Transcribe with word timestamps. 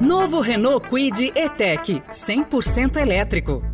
Novo 0.00 0.40
Renault 0.40 0.88
Kwid 0.88 1.32
E-Tech 1.34 2.02
100% 2.10 2.96
elétrico. 2.98 3.71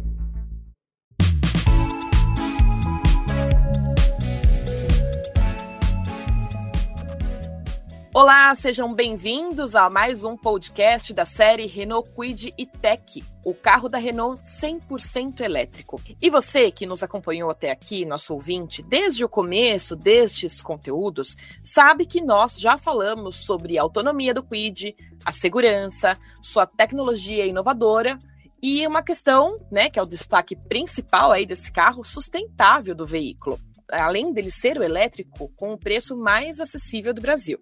Olá, 8.21 8.53
sejam 8.57 8.93
bem-vindos 8.93 9.77
a 9.77 9.89
mais 9.89 10.25
um 10.25 10.37
podcast 10.37 11.15
da 11.15 11.25
série 11.25 11.66
Renault 11.66 12.11
Kwid 12.16 12.52
e 12.59 12.66
Tech, 12.66 13.23
o 13.45 13.55
carro 13.55 13.89
da 13.89 13.96
Renault 13.96 14.41
100% 14.41 15.39
elétrico. 15.39 16.01
E 16.20 16.29
você 16.29 16.73
que 16.73 16.84
nos 16.84 17.01
acompanhou 17.05 17.48
até 17.48 17.70
aqui, 17.70 18.05
nosso 18.05 18.34
ouvinte, 18.34 18.83
desde 18.83 19.25
o 19.25 19.29
começo 19.29 19.95
destes 19.95 20.61
conteúdos, 20.61 21.37
sabe 21.62 22.05
que 22.05 22.20
nós 22.20 22.59
já 22.59 22.77
falamos 22.77 23.37
sobre 23.37 23.79
a 23.79 23.83
autonomia 23.83 24.35
do 24.35 24.43
Kwid, 24.43 24.96
a 25.25 25.30
segurança, 25.30 26.19
sua 26.43 26.66
tecnologia 26.66 27.47
inovadora 27.47 28.19
e 28.61 28.84
uma 28.84 29.00
questão, 29.00 29.56
né, 29.70 29.89
que 29.89 29.97
é 29.97 30.03
o 30.03 30.06
destaque 30.06 30.56
principal 30.56 31.30
aí 31.30 31.47
desse 31.47 31.70
carro, 31.70 32.03
sustentável 32.03 32.97
do 32.97 33.06
veículo 33.06 33.61
além 33.91 34.33
dele 34.33 34.51
ser 34.51 34.78
o 34.78 34.83
elétrico, 34.83 35.51
com 35.56 35.73
o 35.73 35.78
preço 35.78 36.16
mais 36.16 36.60
acessível 36.60 37.15
do 37.15 37.20
Brasil. 37.20 37.59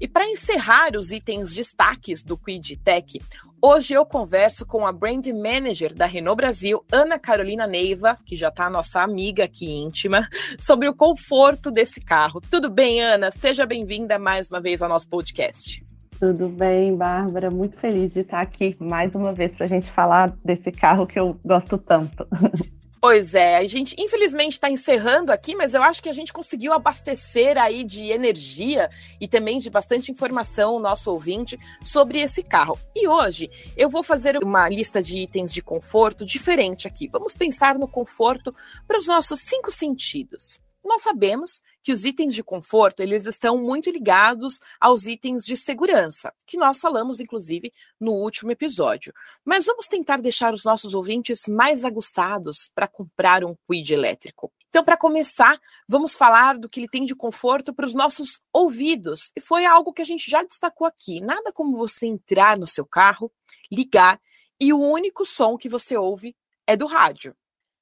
E 0.00 0.08
para 0.08 0.28
encerrar 0.28 0.96
os 0.96 1.10
itens 1.10 1.54
destaques 1.54 2.22
do 2.22 2.36
Quid 2.36 2.76
Tech, 2.84 3.20
hoje 3.62 3.94
eu 3.94 4.04
converso 4.04 4.66
com 4.66 4.86
a 4.86 4.92
Brand 4.92 5.26
Manager 5.28 5.94
da 5.94 6.04
Renault 6.04 6.36
Brasil, 6.36 6.84
Ana 6.92 7.18
Carolina 7.18 7.66
Neiva, 7.66 8.18
que 8.26 8.36
já 8.36 8.48
está 8.48 8.68
nossa 8.68 9.00
amiga 9.00 9.44
aqui 9.44 9.70
íntima, 9.70 10.28
sobre 10.58 10.88
o 10.88 10.94
conforto 10.94 11.70
desse 11.70 12.00
carro. 12.00 12.40
Tudo 12.50 12.68
bem, 12.68 13.00
Ana? 13.00 13.30
Seja 13.30 13.64
bem-vinda 13.64 14.18
mais 14.18 14.50
uma 14.50 14.60
vez 14.60 14.82
ao 14.82 14.88
nosso 14.88 15.08
podcast. 15.08 15.82
Tudo 16.18 16.48
bem, 16.48 16.96
Bárbara? 16.96 17.50
Muito 17.50 17.78
feliz 17.78 18.12
de 18.12 18.20
estar 18.20 18.40
aqui 18.40 18.76
mais 18.80 19.14
uma 19.14 19.32
vez 19.32 19.54
para 19.54 19.64
a 19.64 19.68
gente 19.68 19.90
falar 19.90 20.36
desse 20.44 20.70
carro 20.70 21.06
que 21.06 21.18
eu 21.18 21.38
gosto 21.44 21.78
tanto. 21.78 22.26
Pois 23.04 23.34
é, 23.34 23.58
a 23.58 23.66
gente 23.66 23.94
infelizmente 23.98 24.52
está 24.52 24.70
encerrando 24.70 25.30
aqui, 25.30 25.54
mas 25.54 25.74
eu 25.74 25.82
acho 25.82 26.02
que 26.02 26.08
a 26.08 26.12
gente 26.14 26.32
conseguiu 26.32 26.72
abastecer 26.72 27.58
aí 27.58 27.84
de 27.84 28.10
energia 28.10 28.88
e 29.20 29.28
também 29.28 29.58
de 29.58 29.68
bastante 29.68 30.10
informação 30.10 30.74
o 30.74 30.80
nosso 30.80 31.10
ouvinte 31.10 31.58
sobre 31.84 32.20
esse 32.20 32.42
carro. 32.42 32.78
E 32.96 33.06
hoje 33.06 33.50
eu 33.76 33.90
vou 33.90 34.02
fazer 34.02 34.42
uma 34.42 34.70
lista 34.70 35.02
de 35.02 35.18
itens 35.18 35.52
de 35.52 35.60
conforto 35.60 36.24
diferente 36.24 36.88
aqui. 36.88 37.06
Vamos 37.06 37.36
pensar 37.36 37.78
no 37.78 37.86
conforto 37.86 38.54
para 38.88 38.96
os 38.96 39.06
nossos 39.06 39.42
cinco 39.42 39.70
sentidos. 39.70 40.63
Nós 40.84 41.02
sabemos 41.02 41.62
que 41.82 41.92
os 41.92 42.04
itens 42.04 42.34
de 42.34 42.44
conforto 42.44 43.00
eles 43.00 43.24
estão 43.24 43.56
muito 43.56 43.90
ligados 43.90 44.60
aos 44.78 45.06
itens 45.06 45.44
de 45.44 45.56
segurança, 45.56 46.32
que 46.46 46.58
nós 46.58 46.78
falamos 46.78 47.20
inclusive 47.20 47.72
no 47.98 48.12
último 48.12 48.50
episódio. 48.50 49.12
Mas 49.44 49.64
vamos 49.64 49.86
tentar 49.86 50.18
deixar 50.18 50.52
os 50.52 50.64
nossos 50.64 50.94
ouvintes 50.94 51.48
mais 51.48 51.84
aguçados 51.84 52.70
para 52.74 52.86
comprar 52.86 53.44
um 53.44 53.56
quid 53.66 53.92
elétrico. 53.92 54.52
Então, 54.68 54.84
para 54.84 54.96
começar, 54.96 55.58
vamos 55.88 56.16
falar 56.16 56.58
do 56.58 56.68
que 56.68 56.80
ele 56.80 56.88
tem 56.88 57.04
de 57.04 57.14
conforto 57.14 57.72
para 57.72 57.86
os 57.86 57.94
nossos 57.94 58.40
ouvidos. 58.52 59.30
E 59.36 59.40
foi 59.40 59.64
algo 59.64 59.92
que 59.92 60.02
a 60.02 60.04
gente 60.04 60.28
já 60.28 60.42
destacou 60.42 60.86
aqui. 60.86 61.20
Nada 61.20 61.52
como 61.52 61.76
você 61.76 62.06
entrar 62.06 62.58
no 62.58 62.66
seu 62.66 62.84
carro, 62.84 63.30
ligar 63.70 64.20
e 64.60 64.72
o 64.72 64.80
único 64.80 65.24
som 65.24 65.56
que 65.56 65.68
você 65.68 65.96
ouve 65.96 66.36
é 66.66 66.76
do 66.76 66.86
rádio. 66.86 67.36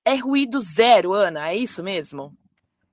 É 0.05 0.17
ruído 0.17 0.61
zero, 0.61 1.13
Ana, 1.13 1.51
é 1.51 1.57
isso 1.57 1.83
mesmo? 1.83 2.37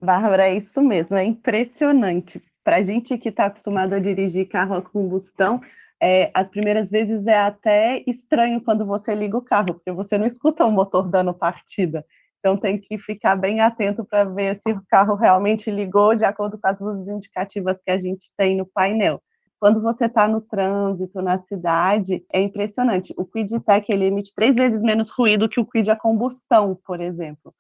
Bárbara, 0.02 0.48
é 0.48 0.56
isso 0.56 0.82
mesmo, 0.82 1.18
é 1.18 1.24
impressionante. 1.26 2.42
Para 2.64 2.78
a 2.78 2.82
gente 2.82 3.18
que 3.18 3.30
está 3.30 3.46
acostumado 3.46 3.94
a 3.94 4.00
dirigir 4.00 4.48
carro 4.48 4.76
a 4.76 4.82
combustão, 4.82 5.60
é, 6.02 6.32
as 6.34 6.50
primeiras 6.50 6.90
vezes 6.90 7.28
é 7.28 7.38
até 7.38 8.02
estranho 8.08 8.62
quando 8.62 8.86
você 8.86 9.14
liga 9.14 9.38
o 9.38 9.42
carro, 9.42 9.74
porque 9.74 9.92
você 9.92 10.18
não 10.18 10.26
escuta 10.26 10.66
o 10.66 10.72
motor 10.72 11.10
dando 11.10 11.34
partida. 11.34 12.06
Então 12.40 12.56
tem 12.56 12.80
que 12.80 12.98
ficar 12.98 13.36
bem 13.36 13.60
atento 13.60 14.06
para 14.06 14.24
ver 14.24 14.58
se 14.62 14.72
o 14.72 14.82
carro 14.88 15.16
realmente 15.16 15.70
ligou 15.70 16.16
de 16.16 16.24
acordo 16.24 16.58
com 16.58 16.68
as 16.68 16.80
luzes 16.80 17.06
indicativas 17.06 17.82
que 17.82 17.92
a 17.92 17.98
gente 17.98 18.32
tem 18.38 18.56
no 18.56 18.66
painel. 18.66 19.22
Quando 19.60 19.82
você 19.82 20.06
está 20.06 20.26
no 20.26 20.40
trânsito, 20.40 21.22
na 21.22 21.38
cidade, 21.40 22.24
é 22.32 22.40
impressionante. 22.40 23.14
O 23.18 23.26
Quid 23.26 23.60
Tech 23.60 23.86
ele 23.92 24.06
emite 24.06 24.34
três 24.34 24.56
vezes 24.56 24.82
menos 24.82 25.10
ruído 25.10 25.50
que 25.50 25.60
o 25.60 25.66
Quid 25.66 25.92
a 25.92 25.98
combustão, 25.98 26.80
por 26.86 27.02
exemplo. 27.02 27.54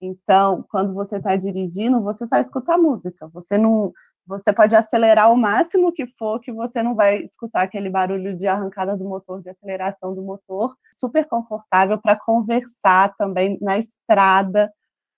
Então, 0.00 0.64
quando 0.70 0.92
você 0.92 1.16
está 1.16 1.36
dirigindo, 1.36 2.02
você 2.02 2.26
só 2.26 2.36
escuta 2.36 2.74
a 2.74 2.78
música. 2.78 3.28
Você 3.28 3.56
não, 3.56 3.92
você 4.26 4.52
pode 4.52 4.74
acelerar 4.74 5.32
o 5.32 5.36
máximo 5.36 5.92
que 5.92 6.06
for, 6.06 6.40
que 6.40 6.52
você 6.52 6.82
não 6.82 6.94
vai 6.94 7.18
escutar 7.18 7.62
aquele 7.62 7.90
barulho 7.90 8.34
de 8.36 8.46
arrancada 8.46 8.96
do 8.96 9.04
motor, 9.04 9.42
de 9.42 9.50
aceleração 9.50 10.14
do 10.14 10.22
motor. 10.22 10.76
Super 10.92 11.26
confortável 11.26 11.98
para 12.00 12.16
conversar 12.16 13.14
também 13.16 13.58
na 13.60 13.78
estrada. 13.78 14.72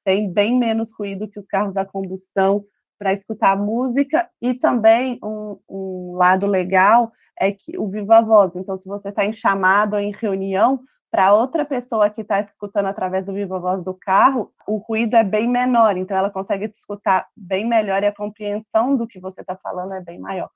Tem 0.05 0.31
bem 0.33 0.59
menos 0.59 0.93
ruído 0.93 1.29
que 1.29 1.39
os 1.39 1.47
carros 1.47 1.77
a 1.77 1.85
combustão 1.85 2.65
para 2.99 3.13
escutar 3.13 3.57
música 3.57 4.29
e 4.41 4.55
também 4.55 5.19
um, 5.23 5.59
um 5.69 6.13
lado 6.17 6.47
legal 6.47 7.13
é 7.39 7.53
que 7.53 7.79
o 7.79 7.89
viva 7.89 8.23
voz. 8.23 8.53
Então, 8.57 8.77
se 8.77 8.87
você 8.89 9.11
está 9.11 9.25
em 9.25 9.33
chamado 9.33 9.95
ou 9.95 10.01
em 10.01 10.13
reunião, 10.13 10.81
para 11.11 11.33
outra 11.33 11.65
pessoa 11.65 12.11
que 12.11 12.21
está 12.21 12.41
escutando 12.41 12.87
através 12.87 13.25
do 13.25 13.33
viva 13.33 13.59
voz 13.59 13.83
do 13.83 13.95
carro, 13.95 14.53
o 14.67 14.77
ruído 14.77 15.17
é 15.17 15.25
bem 15.25 15.49
menor, 15.49 15.97
então 15.97 16.17
ela 16.17 16.31
consegue 16.31 16.69
te 16.69 16.75
escutar 16.75 17.27
bem 17.37 17.67
melhor 17.67 18.03
e 18.03 18.07
a 18.07 18.15
compreensão 18.15 18.97
do 18.97 19.07
que 19.07 19.21
você 19.21 19.41
está 19.41 19.57
falando 19.57 19.95
é 19.95 20.01
bem 20.01 20.19
maior. 20.19 20.51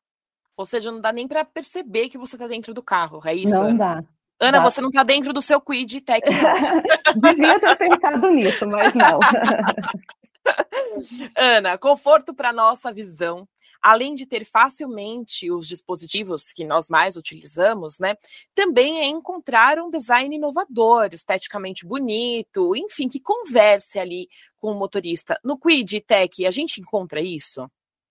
Ou 0.57 0.67
seja, 0.67 0.93
não 0.93 1.01
dá 1.01 1.13
nem 1.13 1.27
para 1.27 1.45
perceber 1.45 2.09
que 2.09 2.19
você 2.19 2.37
está 2.37 2.47
dentro 2.47 2.75
do 2.75 2.83
carro, 2.83 3.21
é 3.25 3.35
isso? 3.35 3.55
Não 3.55 3.69
Ana? 3.69 3.79
dá. 3.79 4.05
Ana, 4.43 4.59
dá. 4.59 4.65
você 4.65 4.81
não 4.81 4.89
está 4.89 5.03
dentro 5.03 5.33
do 5.33 5.41
seu 5.41 5.61
quid 5.61 6.01
técnico. 6.01 6.41
Devia 7.17 7.59
ter 7.59 7.77
pensado 7.77 8.31
nisso, 8.31 8.67
mas 8.67 8.93
não. 8.95 9.21
Ana, 11.37 11.79
conforto 11.79 12.35
para 12.35 12.53
nossa 12.53 12.93
visão 12.93 13.47
além 13.83 14.15
de 14.15 14.27
ter 14.27 14.45
facilmente 14.45 15.51
os 15.51 15.67
dispositivos 15.67 16.53
que 16.53 16.65
nós 16.65 16.89
mais 16.89 17.17
utilizamos, 17.17 17.99
né, 17.99 18.15
também 18.55 19.01
é 19.01 19.07
encontrar 19.07 19.79
um 19.79 19.91
design 19.91 20.35
inovador, 20.35 21.11
esteticamente 21.13 21.87
bonito, 21.87 22.75
enfim, 22.77 23.09
que 23.09 23.21
converse 23.21 23.99
ali 23.99 24.29
com 24.59 24.73
o 24.73 24.79
motorista. 24.79 25.39
No 25.45 25.59
Quid 25.59 26.01
Tech, 26.01 26.47
a 26.47 26.51
gente 26.51 26.81
encontra 26.81 27.21
isso? 27.21 27.71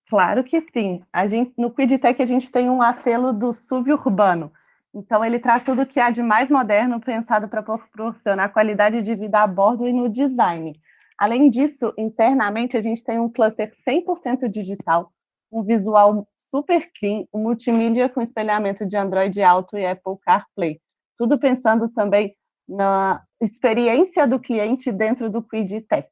Claro 0.09 0.43
que 0.43 0.59
sim. 0.73 1.03
A 1.13 1.27
gente, 1.27 1.53
no 1.55 1.69
Quid 1.71 1.99
Tech 1.99 2.19
a 2.21 2.25
gente 2.25 2.51
tem 2.51 2.69
um 2.69 2.81
apelo 2.81 3.31
do 3.31 3.53
suburbano. 3.53 4.51
Então, 4.93 5.23
ele 5.23 5.37
traz 5.37 5.63
tudo 5.63 5.85
que 5.85 5.99
há 5.99 6.09
de 6.09 6.23
mais 6.23 6.49
moderno 6.49 6.99
pensado 6.99 7.47
para 7.47 7.61
proporcionar 7.61 8.51
qualidade 8.51 9.03
de 9.03 9.15
vida 9.15 9.39
a 9.39 9.47
bordo 9.47 9.87
e 9.87 9.93
no 9.93 10.09
design. 10.09 10.79
Além 11.15 11.49
disso, 11.49 11.93
internamente, 11.97 12.75
a 12.75 12.81
gente 12.81 13.03
tem 13.03 13.19
um 13.19 13.29
cluster 13.29 13.71
100% 13.87 14.49
digital, 14.49 15.13
um 15.51 15.63
visual 15.63 16.27
super 16.37 16.89
clean, 16.97 17.25
um 17.33 17.43
multimídia 17.43 18.09
com 18.09 18.21
espelhamento 18.21 18.85
de 18.85 18.97
Android 18.97 19.41
Auto 19.41 19.77
e 19.77 19.85
Apple 19.85 20.17
CarPlay. 20.21 20.79
Tudo 21.17 21.39
pensando 21.39 21.89
também 21.89 22.35
na 22.67 23.23
experiência 23.41 24.27
do 24.27 24.39
cliente 24.39 24.91
dentro 24.91 25.29
do 25.29 25.41
Quid 25.41 25.81
Tech. 25.81 26.07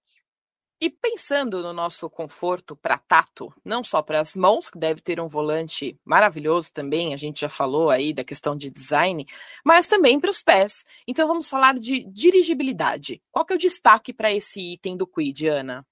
E 0.80 0.92
pensando 0.92 1.64
no 1.64 1.74
nosso 1.74 2.08
conforto 2.08 2.76
para 2.76 3.00
tato, 3.00 3.52
não 3.66 3.84
só 3.84 4.00
para 4.04 4.20
as 4.20 4.36
mãos, 4.36 4.70
que 4.70 4.78
deve 4.78 5.02
ter 5.02 5.20
um 5.20 5.28
volante 5.28 6.00
maravilhoso 6.06 6.72
também, 6.72 7.16
a 7.16 7.18
gente 7.18 7.42
já 7.42 7.50
falou 7.50 7.90
aí 7.90 8.14
da 8.14 8.24
questão 8.24 8.56
de 8.56 8.70
design, 8.70 9.26
mas 9.66 9.88
também 9.88 10.20
para 10.20 10.30
os 10.30 10.44
pés. 10.44 10.84
Então 11.08 11.28
vamos 11.28 11.50
falar 11.50 11.80
de 11.80 12.06
dirigibilidade. 12.06 13.20
Qual 13.32 13.44
que 13.44 13.54
é 13.54 13.56
o 13.56 13.60
destaque 13.60 14.14
para 14.14 14.32
esse 14.32 14.74
item 14.74 14.96
do 14.96 15.08
Quid, 15.08 15.48
Ana? 15.48 15.84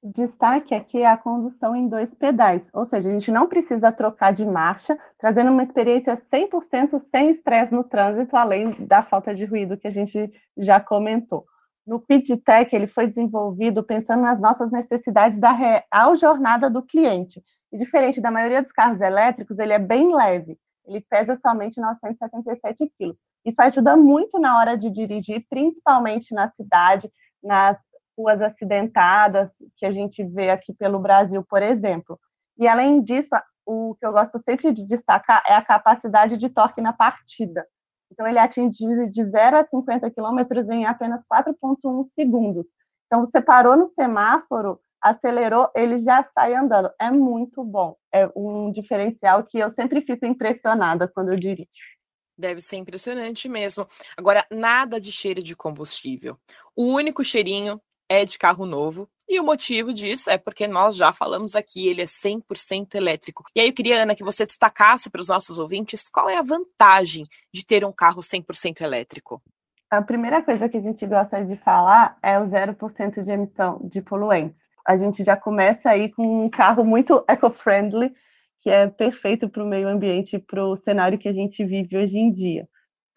Destaque 0.00 0.76
aqui 0.76 0.98
é 0.98 1.06
a 1.06 1.16
condução 1.16 1.74
em 1.74 1.88
dois 1.88 2.14
pedais, 2.14 2.70
ou 2.72 2.84
seja, 2.84 3.08
a 3.08 3.12
gente 3.12 3.32
não 3.32 3.48
precisa 3.48 3.90
trocar 3.90 4.32
de 4.32 4.46
marcha, 4.46 4.96
trazendo 5.18 5.50
uma 5.50 5.62
experiência 5.62 6.16
100% 6.16 7.00
sem 7.00 7.30
estresse 7.30 7.74
no 7.74 7.82
trânsito, 7.82 8.36
além 8.36 8.86
da 8.86 9.02
falta 9.02 9.34
de 9.34 9.44
ruído 9.44 9.76
que 9.76 9.88
a 9.88 9.90
gente 9.90 10.32
já 10.56 10.78
comentou. 10.78 11.44
No 11.84 11.98
PidTech, 11.98 12.76
ele 12.76 12.86
foi 12.86 13.08
desenvolvido 13.08 13.82
pensando 13.82 14.22
nas 14.22 14.38
nossas 14.38 14.70
necessidades 14.70 15.36
da 15.36 15.50
real 15.50 16.14
jornada 16.14 16.70
do 16.70 16.82
cliente. 16.82 17.42
E 17.72 17.76
diferente 17.76 18.20
da 18.20 18.30
maioria 18.30 18.62
dos 18.62 18.72
carros 18.72 19.00
elétricos, 19.00 19.58
ele 19.58 19.72
é 19.72 19.78
bem 19.80 20.14
leve, 20.14 20.56
ele 20.86 21.00
pesa 21.00 21.34
somente 21.34 21.80
977 21.80 22.92
quilos. 22.96 23.16
Isso 23.44 23.60
ajuda 23.60 23.96
muito 23.96 24.38
na 24.38 24.58
hora 24.58 24.76
de 24.76 24.90
dirigir, 24.90 25.44
principalmente 25.50 26.32
na 26.32 26.48
cidade, 26.50 27.10
nas 27.42 27.78
ruas 28.18 28.42
acidentadas 28.42 29.50
que 29.76 29.86
a 29.86 29.92
gente 29.92 30.24
vê 30.24 30.50
aqui 30.50 30.74
pelo 30.74 30.98
Brasil, 30.98 31.44
por 31.44 31.62
exemplo. 31.62 32.18
E 32.58 32.66
além 32.66 33.00
disso, 33.00 33.36
o 33.64 33.94
que 33.94 34.04
eu 34.04 34.12
gosto 34.12 34.38
sempre 34.38 34.72
de 34.72 34.84
destacar 34.84 35.42
é 35.46 35.54
a 35.54 35.64
capacidade 35.64 36.36
de 36.36 36.48
torque 36.48 36.80
na 36.80 36.92
partida. 36.92 37.64
Então, 38.10 38.26
ele 38.26 38.38
atinge 38.38 39.10
de 39.10 39.24
0 39.24 39.58
a 39.58 39.64
50 39.64 40.10
km 40.10 40.72
em 40.72 40.86
apenas 40.86 41.22
4,1 41.30 42.06
segundos. 42.08 42.66
Então, 43.06 43.24
você 43.24 43.40
parou 43.40 43.76
no 43.76 43.86
semáforo, 43.86 44.80
acelerou, 45.00 45.70
ele 45.74 45.98
já 45.98 46.26
sai 46.34 46.54
andando. 46.54 46.90
É 46.98 47.10
muito 47.10 47.62
bom. 47.62 47.96
É 48.12 48.28
um 48.34 48.72
diferencial 48.72 49.44
que 49.44 49.58
eu 49.58 49.70
sempre 49.70 50.00
fico 50.00 50.26
impressionada 50.26 51.06
quando 51.06 51.30
eu 51.30 51.38
dirijo. 51.38 51.68
Deve 52.36 52.60
ser 52.60 52.76
impressionante 52.76 53.48
mesmo. 53.48 53.86
Agora, 54.16 54.46
nada 54.50 55.00
de 55.00 55.12
cheiro 55.12 55.42
de 55.42 55.54
combustível. 55.54 56.38
O 56.74 56.84
único 56.84 57.22
cheirinho 57.24 57.80
é 58.08 58.24
de 58.24 58.38
carro 58.38 58.64
novo. 58.64 59.08
E 59.28 59.38
o 59.38 59.44
motivo 59.44 59.92
disso 59.92 60.30
é 60.30 60.38
porque 60.38 60.66
nós 60.66 60.96
já 60.96 61.12
falamos 61.12 61.54
aqui, 61.54 61.86
ele 61.86 62.00
é 62.00 62.06
100% 62.06 62.94
elétrico. 62.94 63.44
E 63.54 63.60
aí 63.60 63.68
eu 63.68 63.74
queria, 63.74 64.02
Ana, 64.02 64.14
que 64.14 64.24
você 64.24 64.46
destacasse 64.46 65.10
para 65.10 65.20
os 65.20 65.28
nossos 65.28 65.58
ouvintes 65.58 66.08
qual 66.08 66.30
é 66.30 66.38
a 66.38 66.42
vantagem 66.42 67.24
de 67.52 67.64
ter 67.64 67.84
um 67.84 67.92
carro 67.92 68.22
100% 68.22 68.80
elétrico. 68.80 69.42
A 69.90 70.00
primeira 70.00 70.42
coisa 70.42 70.68
que 70.68 70.76
a 70.76 70.80
gente 70.80 71.06
gosta 71.06 71.44
de 71.44 71.56
falar 71.56 72.16
é 72.22 72.38
o 72.38 72.42
0% 72.42 73.22
de 73.22 73.30
emissão 73.30 73.80
de 73.84 74.00
poluentes. 74.00 74.66
A 74.86 74.96
gente 74.96 75.22
já 75.22 75.36
começa 75.36 75.90
aí 75.90 76.10
com 76.10 76.44
um 76.44 76.48
carro 76.48 76.82
muito 76.84 77.22
eco-friendly, 77.28 78.14
que 78.60 78.70
é 78.70 78.86
perfeito 78.86 79.48
para 79.48 79.62
o 79.62 79.66
meio 79.66 79.88
ambiente 79.88 80.38
para 80.38 80.64
o 80.64 80.76
cenário 80.76 81.18
que 81.18 81.28
a 81.28 81.32
gente 81.32 81.64
vive 81.64 81.98
hoje 81.98 82.18
em 82.18 82.32
dia. 82.32 82.66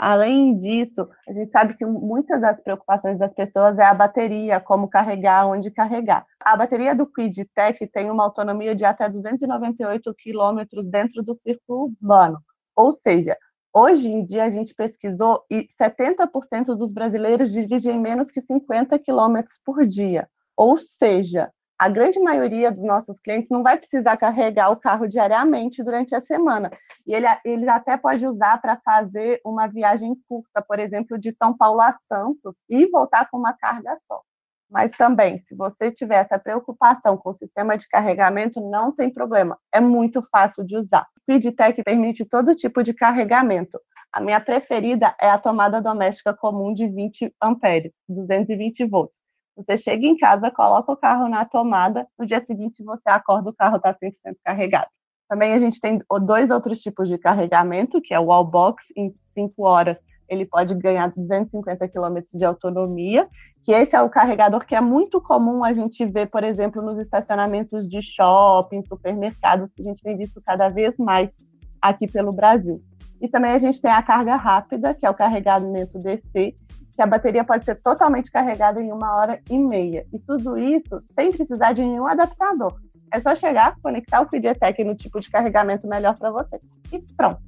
Além 0.01 0.55
disso, 0.55 1.07
a 1.29 1.31
gente 1.31 1.51
sabe 1.51 1.75
que 1.75 1.85
muitas 1.85 2.41
das 2.41 2.59
preocupações 2.59 3.19
das 3.19 3.35
pessoas 3.35 3.77
é 3.77 3.83
a 3.83 3.93
bateria, 3.93 4.59
como 4.59 4.89
carregar, 4.89 5.45
onde 5.45 5.69
carregar. 5.69 6.25
A 6.39 6.57
bateria 6.57 6.95
do 6.95 7.05
Quid 7.05 7.45
Tech 7.53 7.85
tem 7.85 8.09
uma 8.09 8.23
autonomia 8.23 8.73
de 8.73 8.83
até 8.83 9.07
298 9.07 10.11
quilômetros 10.15 10.89
dentro 10.89 11.21
do 11.21 11.35
círculo 11.35 11.83
urbano. 11.83 12.39
Ou 12.75 12.91
seja, 12.91 13.37
hoje 13.71 14.09
em 14.09 14.25
dia 14.25 14.45
a 14.45 14.49
gente 14.49 14.73
pesquisou 14.73 15.45
e 15.51 15.67
70% 15.79 16.75
dos 16.75 16.91
brasileiros 16.91 17.51
dirigem 17.51 17.99
menos 17.99 18.31
que 18.31 18.41
50 18.41 18.97
quilômetros 18.97 19.61
por 19.63 19.85
dia. 19.85 20.27
Ou 20.57 20.79
seja, 20.79 21.51
a 21.81 21.89
grande 21.89 22.19
maioria 22.19 22.71
dos 22.71 22.83
nossos 22.83 23.19
clientes 23.19 23.49
não 23.49 23.63
vai 23.63 23.75
precisar 23.75 24.15
carregar 24.15 24.69
o 24.69 24.75
carro 24.75 25.07
diariamente 25.07 25.83
durante 25.83 26.13
a 26.13 26.21
semana. 26.21 26.69
E 27.07 27.11
ele, 27.11 27.25
ele 27.43 27.67
até 27.67 27.97
pode 27.97 28.23
usar 28.23 28.61
para 28.61 28.79
fazer 28.85 29.41
uma 29.43 29.65
viagem 29.65 30.15
curta, 30.29 30.61
por 30.61 30.77
exemplo, 30.77 31.17
de 31.17 31.31
São 31.31 31.57
Paulo 31.57 31.81
a 31.81 31.91
Santos, 32.07 32.55
e 32.69 32.85
voltar 32.85 33.27
com 33.31 33.39
uma 33.39 33.53
carga 33.53 33.95
só. 34.07 34.21
Mas 34.69 34.91
também, 34.91 35.39
se 35.39 35.55
você 35.55 35.91
tiver 35.91 36.17
essa 36.17 36.37
preocupação 36.37 37.17
com 37.17 37.31
o 37.31 37.33
sistema 37.33 37.75
de 37.75 37.89
carregamento, 37.89 38.61
não 38.61 38.91
tem 38.91 39.11
problema. 39.11 39.57
É 39.73 39.79
muito 39.79 40.21
fácil 40.31 40.63
de 40.63 40.77
usar. 40.77 41.07
O 41.27 41.83
permite 41.83 42.25
todo 42.25 42.53
tipo 42.53 42.83
de 42.83 42.93
carregamento. 42.93 43.81
A 44.13 44.21
minha 44.21 44.39
preferida 44.39 45.15
é 45.19 45.31
a 45.31 45.39
tomada 45.39 45.81
doméstica 45.81 46.31
comum 46.31 46.75
de 46.75 46.87
20 46.87 47.33
amperes, 47.41 47.95
220 48.07 48.85
volts. 48.85 49.19
Você 49.61 49.77
chega 49.77 50.05
em 50.05 50.17
casa, 50.17 50.51
coloca 50.51 50.91
o 50.91 50.97
carro 50.97 51.29
na 51.29 51.45
tomada, 51.45 52.07
no 52.17 52.25
dia 52.25 52.43
seguinte 52.45 52.83
você 52.83 53.09
acorda, 53.09 53.49
o 53.49 53.53
carro 53.53 53.77
está 53.77 53.93
100% 53.93 54.35
carregado. 54.43 54.89
Também 55.29 55.53
a 55.53 55.59
gente 55.59 55.79
tem 55.79 56.01
dois 56.23 56.49
outros 56.49 56.81
tipos 56.81 57.07
de 57.07 57.17
carregamento, 57.17 58.01
que 58.01 58.13
é 58.13 58.19
o 58.19 58.25
wallbox, 58.25 58.87
em 58.97 59.13
5 59.21 59.63
horas 59.63 60.01
ele 60.31 60.45
pode 60.45 60.73
ganhar 60.75 61.11
250 61.11 61.89
km 61.89 62.19
de 62.33 62.45
autonomia, 62.45 63.27
que 63.63 63.73
esse 63.73 63.93
é 63.93 64.01
o 64.01 64.09
carregador 64.09 64.65
que 64.65 64.73
é 64.73 64.79
muito 64.79 65.19
comum 65.19 65.61
a 65.61 65.73
gente 65.73 66.05
ver, 66.05 66.27
por 66.27 66.41
exemplo, 66.41 66.81
nos 66.81 66.97
estacionamentos 66.97 67.85
de 67.85 68.01
shopping, 68.01 68.81
supermercados, 68.81 69.69
que 69.73 69.81
a 69.81 69.83
gente 69.83 70.01
tem 70.01 70.15
visto 70.15 70.41
cada 70.41 70.69
vez 70.69 70.95
mais 70.97 71.33
aqui 71.81 72.07
pelo 72.07 72.31
Brasil. 72.31 72.75
E 73.19 73.27
também 73.27 73.51
a 73.51 73.57
gente 73.57 73.81
tem 73.81 73.91
a 73.91 74.01
carga 74.01 74.37
rápida, 74.37 74.93
que 74.93 75.05
é 75.05 75.09
o 75.09 75.13
carregamento 75.13 75.99
DC, 75.99 76.55
que 76.95 77.01
a 77.01 77.07
bateria 77.07 77.43
pode 77.43 77.65
ser 77.65 77.75
totalmente 77.75 78.31
carregada 78.31 78.81
em 78.81 78.91
uma 78.91 79.15
hora 79.15 79.41
e 79.49 79.57
meia. 79.57 80.05
E 80.13 80.19
tudo 80.19 80.57
isso 80.57 81.01
sem 81.15 81.31
precisar 81.31 81.73
de 81.73 81.83
nenhum 81.83 82.05
adaptador. 82.05 82.79
É 83.11 83.19
só 83.19 83.35
chegar, 83.35 83.75
conectar 83.81 84.21
o 84.21 84.27
Quidetec 84.27 84.83
no 84.83 84.95
tipo 84.95 85.19
de 85.19 85.29
carregamento 85.29 85.87
melhor 85.87 86.17
para 86.17 86.31
você. 86.31 86.59
E 86.91 86.99
pronto. 87.15 87.41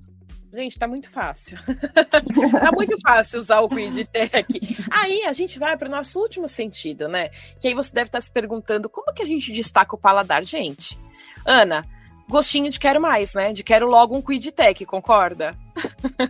Gente, 0.54 0.78
tá 0.78 0.88
muito 0.88 1.10
fácil. 1.10 1.58
tá 2.62 2.72
muito 2.72 2.96
fácil 3.02 3.40
usar 3.40 3.62
o 3.62 3.70
Quidtech. 3.70 4.78
Aí 4.92 5.24
a 5.24 5.34
gente 5.34 5.58
vai 5.58 5.76
para 5.76 5.88
o 5.88 5.92
nosso 5.92 6.20
último 6.20 6.48
sentido, 6.48 7.08
né? 7.08 7.30
Que 7.60 7.70
aí 7.70 7.74
você 7.74 7.92
deve 7.92 8.10
estar 8.10 8.20
tá 8.20 8.22
se 8.22 8.30
perguntando 8.30 8.88
como 8.88 9.12
que 9.14 9.24
a 9.24 9.26
gente 9.26 9.52
destaca 9.52 9.96
o 9.96 9.98
paladar, 9.98 10.44
gente. 10.44 11.00
Ana, 11.44 11.84
gostinho 12.30 12.70
de 12.70 12.80
quero 12.80 13.02
mais, 13.02 13.34
né? 13.34 13.52
De 13.52 13.64
quero 13.64 13.88
logo 13.88 14.16
um 14.16 14.22
Quidtech, 14.22 14.86
concorda? 14.86 15.58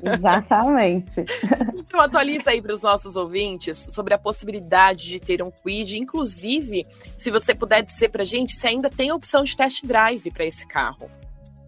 Exatamente. 0.04 1.26
então 1.78 2.00
atualiza 2.00 2.52
aí 2.52 2.62
para 2.62 2.74
os 2.74 2.82
nossos 2.82 3.16
ouvintes 3.16 3.88
sobre 3.90 4.14
a 4.14 4.18
possibilidade 4.18 5.08
de 5.08 5.20
ter 5.20 5.42
um 5.42 5.52
Quid, 5.52 5.98
inclusive, 5.98 6.86
se 7.16 7.32
você 7.32 7.54
puder 7.54 7.82
dizer 7.84 8.10
para 8.10 8.24
a 8.24 8.26
gente 8.26 8.54
se 8.54 8.68
ainda 8.68 8.90
tem 8.90 9.10
a 9.10 9.16
opção 9.16 9.44
de 9.44 9.56
test 9.56 9.86
drive 9.86 10.32
para 10.32 10.46
esse 10.46 10.68
carro. 10.68 11.10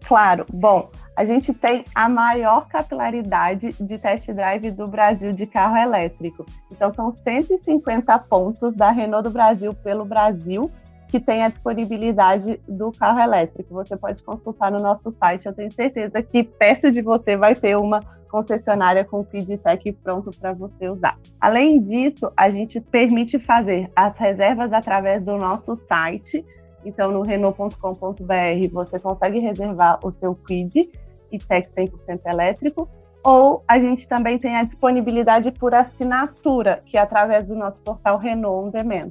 Claro, 0.06 0.46
bom, 0.52 0.88
a 1.16 1.24
gente 1.24 1.52
tem 1.52 1.84
a 1.92 2.08
maior 2.08 2.68
capilaridade 2.68 3.74
de 3.80 3.98
test 3.98 4.30
drive 4.30 4.70
do 4.70 4.86
Brasil 4.86 5.32
de 5.32 5.46
carro 5.46 5.76
elétrico. 5.76 6.46
Então, 6.70 6.94
são 6.94 7.12
150 7.12 8.16
pontos 8.20 8.74
da 8.74 8.92
Renault 8.92 9.24
do 9.24 9.32
Brasil 9.32 9.74
pelo 9.74 10.04
Brasil 10.04 10.70
que 11.08 11.20
tem 11.20 11.42
a 11.42 11.48
disponibilidade 11.48 12.60
do 12.68 12.90
carro 12.92 13.20
elétrico. 13.20 13.74
Você 13.74 13.96
pode 13.96 14.22
consultar 14.22 14.70
no 14.70 14.78
nosso 14.78 15.10
site. 15.10 15.46
Eu 15.46 15.52
tenho 15.52 15.72
certeza 15.72 16.22
que 16.22 16.42
perto 16.42 16.90
de 16.90 17.00
você 17.02 17.36
vai 17.36 17.54
ter 17.54 17.76
uma 17.76 18.00
concessionária 18.28 19.04
com 19.04 19.20
o 19.20 19.24
PidTech 19.24 19.92
pronto 20.02 20.30
para 20.38 20.52
você 20.52 20.88
usar. 20.88 21.18
Além 21.40 21.80
disso, 21.80 22.30
a 22.36 22.50
gente 22.50 22.80
permite 22.80 23.38
fazer 23.38 23.90
as 23.94 24.16
reservas 24.18 24.72
através 24.72 25.24
do 25.24 25.36
nosso 25.36 25.74
site. 25.76 26.44
Então, 26.84 27.10
no 27.10 27.22
renault.com.br, 27.22 28.68
você 28.72 28.98
consegue 28.98 29.38
reservar 29.38 29.98
o 30.04 30.10
seu 30.10 30.34
Quid 30.34 30.90
e 31.30 31.38
Tech 31.38 31.68
100% 31.68 32.26
elétrico. 32.26 32.88
Ou 33.24 33.64
a 33.66 33.78
gente 33.78 34.06
também 34.06 34.38
tem 34.38 34.56
a 34.56 34.62
disponibilidade 34.62 35.50
por 35.50 35.74
assinatura, 35.74 36.80
que 36.86 36.96
é 36.96 37.00
através 37.00 37.46
do 37.46 37.56
nosso 37.56 37.80
portal 37.80 38.18
Renault 38.18 38.68
On 38.68 38.70
Demand. 38.70 39.10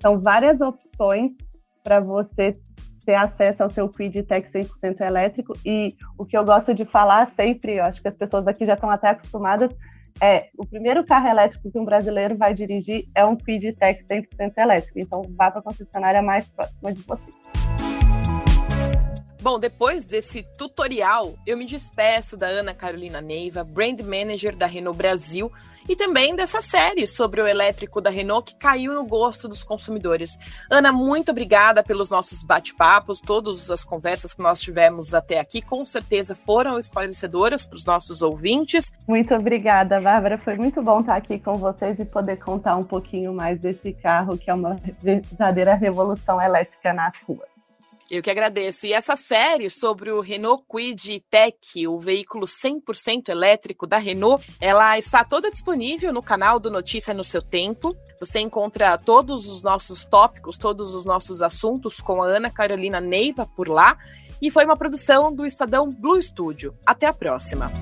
São 0.00 0.20
várias 0.20 0.60
opções 0.60 1.32
para 1.82 2.00
você 2.00 2.52
ter 3.04 3.14
acesso 3.14 3.62
ao 3.62 3.68
seu 3.68 3.88
Quid 3.88 4.24
Tech 4.24 4.50
100% 4.50 5.00
elétrico. 5.00 5.56
E 5.64 5.96
o 6.18 6.24
que 6.24 6.36
eu 6.36 6.44
gosto 6.44 6.74
de 6.74 6.84
falar 6.84 7.26
sempre, 7.28 7.76
eu 7.76 7.84
acho 7.84 8.02
que 8.02 8.08
as 8.08 8.16
pessoas 8.16 8.46
aqui 8.48 8.66
já 8.66 8.74
estão 8.74 8.90
até 8.90 9.08
acostumadas, 9.08 9.70
é 10.20 10.48
o 10.56 10.66
primeiro 10.66 11.04
carro 11.04 11.28
elétrico 11.28 11.70
que 11.70 11.78
um 11.78 11.84
brasileiro 11.84 12.36
vai 12.36 12.54
dirigir 12.54 13.06
é 13.14 13.24
um 13.24 13.36
Quid 13.36 13.72
Tech 13.74 14.02
100% 14.02 14.56
elétrico. 14.56 14.98
Então, 14.98 15.22
vá 15.36 15.50
para 15.50 15.60
a 15.60 15.62
concessionária 15.62 16.22
mais 16.22 16.48
próxima 16.50 16.92
de 16.92 17.02
você. 17.02 17.30
Bom, 19.46 19.60
depois 19.60 20.04
desse 20.04 20.42
tutorial, 20.58 21.32
eu 21.46 21.56
me 21.56 21.64
despeço 21.66 22.36
da 22.36 22.48
Ana 22.48 22.74
Carolina 22.74 23.20
Neiva, 23.20 23.62
Brand 23.62 24.00
Manager 24.00 24.56
da 24.56 24.66
Renault 24.66 24.98
Brasil, 24.98 25.52
e 25.88 25.94
também 25.94 26.34
dessa 26.34 26.60
série 26.60 27.06
sobre 27.06 27.40
o 27.40 27.46
elétrico 27.46 28.00
da 28.00 28.10
Renault 28.10 28.50
que 28.50 28.58
caiu 28.58 28.92
no 28.92 29.04
gosto 29.04 29.46
dos 29.46 29.62
consumidores. 29.62 30.36
Ana, 30.68 30.90
muito 30.90 31.30
obrigada 31.30 31.80
pelos 31.84 32.10
nossos 32.10 32.42
bate-papos, 32.42 33.20
todas 33.20 33.70
as 33.70 33.84
conversas 33.84 34.34
que 34.34 34.42
nós 34.42 34.60
tivemos 34.60 35.14
até 35.14 35.38
aqui, 35.38 35.62
com 35.62 35.84
certeza 35.84 36.34
foram 36.34 36.76
esclarecedoras 36.76 37.68
para 37.68 37.76
os 37.76 37.84
nossos 37.84 38.22
ouvintes. 38.22 38.90
Muito 39.06 39.32
obrigada, 39.32 40.00
Bárbara. 40.00 40.38
Foi 40.38 40.56
muito 40.56 40.82
bom 40.82 41.02
estar 41.02 41.14
aqui 41.14 41.38
com 41.38 41.54
vocês 41.54 42.00
e 42.00 42.04
poder 42.04 42.38
contar 42.38 42.74
um 42.74 42.84
pouquinho 42.84 43.32
mais 43.32 43.60
desse 43.60 43.92
carro 43.92 44.36
que 44.36 44.50
é 44.50 44.54
uma 44.54 44.76
verdadeira 45.00 45.76
revolução 45.76 46.42
elétrica 46.42 46.92
nas 46.92 47.16
ruas. 47.22 47.55
Eu 48.10 48.22
que 48.22 48.30
agradeço. 48.30 48.86
E 48.86 48.92
essa 48.92 49.16
série 49.16 49.68
sobre 49.68 50.10
o 50.10 50.20
Renault 50.20 50.64
Kwid 50.68 51.24
Tech, 51.28 51.86
o 51.88 51.98
veículo 51.98 52.46
100% 52.46 53.28
elétrico 53.28 53.86
da 53.86 53.98
Renault, 53.98 54.46
ela 54.60 54.96
está 54.96 55.24
toda 55.24 55.50
disponível 55.50 56.12
no 56.12 56.22
canal 56.22 56.60
do 56.60 56.70
Notícia 56.70 57.12
no 57.12 57.24
seu 57.24 57.42
tempo. 57.42 57.96
Você 58.20 58.38
encontra 58.38 58.96
todos 58.96 59.48
os 59.48 59.62
nossos 59.62 60.04
tópicos, 60.04 60.56
todos 60.56 60.94
os 60.94 61.04
nossos 61.04 61.42
assuntos 61.42 62.00
com 62.00 62.22
a 62.22 62.26
Ana 62.26 62.50
Carolina 62.50 63.00
Neiva 63.00 63.46
por 63.56 63.68
lá. 63.68 63.98
E 64.40 64.50
foi 64.50 64.64
uma 64.64 64.76
produção 64.76 65.34
do 65.34 65.44
Estadão 65.44 65.88
Blue 65.88 66.20
Studio. 66.22 66.74
Até 66.86 67.06
a 67.06 67.12
próxima. 67.12 67.72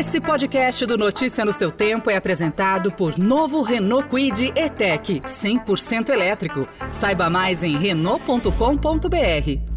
Esse 0.00 0.18
podcast 0.18 0.86
do 0.86 0.96
Notícia 0.96 1.44
no 1.44 1.52
seu 1.52 1.70
tempo 1.70 2.08
é 2.08 2.16
apresentado 2.16 2.90
por 2.90 3.18
novo 3.18 3.60
Renault 3.60 4.08
Quid 4.08 4.50
E-Tech, 4.56 5.20
100% 5.20 6.08
elétrico. 6.08 6.66
Saiba 6.90 7.28
mais 7.28 7.62
em 7.62 7.76
renault.com.br. 7.76 9.69